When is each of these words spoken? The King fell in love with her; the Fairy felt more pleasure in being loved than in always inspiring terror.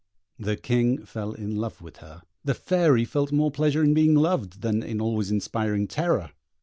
The 0.39 0.55
King 0.55 1.05
fell 1.05 1.33
in 1.33 1.57
love 1.57 1.79
with 1.79 1.97
her; 1.97 2.23
the 2.43 2.55
Fairy 2.55 3.05
felt 3.05 3.31
more 3.31 3.51
pleasure 3.51 3.83
in 3.83 3.93
being 3.93 4.15
loved 4.15 4.61
than 4.63 4.81
in 4.81 4.99
always 4.99 5.29
inspiring 5.29 5.87
terror. 5.87 6.31